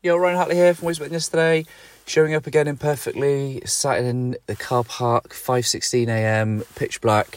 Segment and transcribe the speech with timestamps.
[0.00, 1.66] Yo, Ryan Hartley here from Always Yesterday,
[2.06, 7.36] showing up again imperfectly, sat in the car park, 5.16am, pitch black.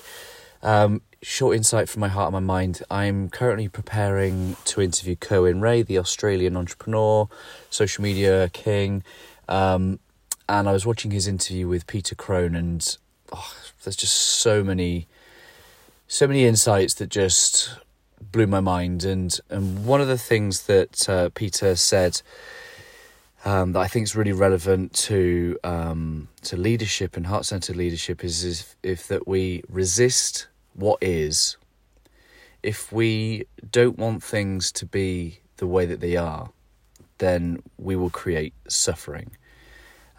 [0.62, 2.84] Um, short insight from my heart and my mind.
[2.92, 7.28] I'm currently preparing to interview Cohen Ray, the Australian entrepreneur,
[7.71, 9.04] social media king.
[9.50, 9.98] Um,
[10.48, 12.96] and I was watching his interview with Peter Crone and
[13.34, 15.07] oh, there's just so many,
[16.07, 17.71] so many insights that just
[18.31, 19.03] blew my mind.
[19.03, 22.21] And and one of the things that uh, Peter said
[23.43, 28.23] um, that I think is really relevant to um, to leadership and heart centered leadership
[28.23, 31.57] is, is if that we resist what is.
[32.63, 36.51] If we don't want things to be the way that they are,
[37.17, 39.31] then we will create suffering.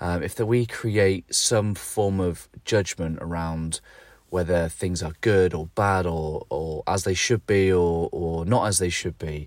[0.01, 3.81] Um, if that we create some form of judgment around
[4.33, 8.67] whether things are good or bad or, or as they should be or, or not
[8.67, 9.47] as they should be,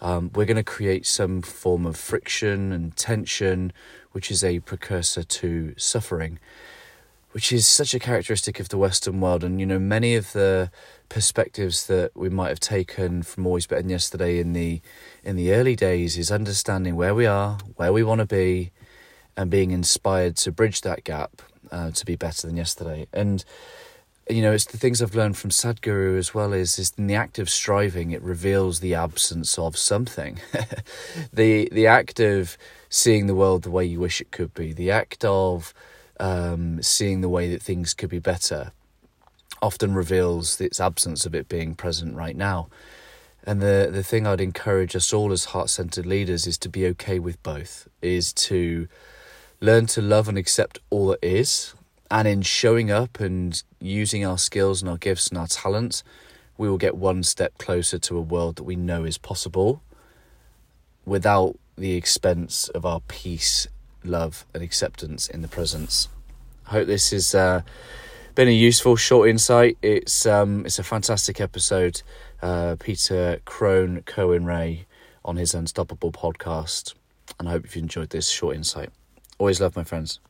[0.00, 3.72] um, we're going to create some form of friction and tension,
[4.12, 6.38] which is a precursor to suffering,
[7.32, 9.42] which is such a characteristic of the Western world.
[9.42, 10.70] And, you know, many of the
[11.08, 14.80] perspectives that we might have taken from Always Better Than Yesterday in the,
[15.24, 18.70] in the early days is understanding where we are, where we want to be,
[19.36, 21.42] and being inspired to bridge that gap
[21.72, 23.08] uh, to be better than yesterday.
[23.12, 23.44] And
[24.32, 27.14] you know, it's the things I've learned from Sadhguru as well is, is in the
[27.14, 30.40] act of striving, it reveals the absence of something.
[31.32, 32.56] the the act of
[32.88, 35.74] seeing the world the way you wish it could be, the act of
[36.20, 38.72] um, seeing the way that things could be better,
[39.60, 42.68] often reveals its absence of it being present right now.
[43.44, 46.86] And the the thing I'd encourage us all as heart centered leaders is to be
[46.88, 48.88] okay with both, is to
[49.60, 51.74] learn to love and accept all that is
[52.12, 56.04] and in showing up and using our skills and our gifts and our talents,
[56.58, 59.82] we will get one step closer to a world that we know is possible
[61.06, 63.66] without the expense of our peace,
[64.04, 66.10] love, and acceptance in the presence.
[66.66, 67.62] I hope this has uh,
[68.34, 69.78] been a useful short insight.
[69.80, 72.02] It's um, it's a fantastic episode.
[72.42, 74.84] Uh, Peter Crone, Cohen Ray
[75.24, 76.92] on his Unstoppable podcast,
[77.38, 78.90] and I hope you've enjoyed this short insight.
[79.38, 80.20] Always love my friends.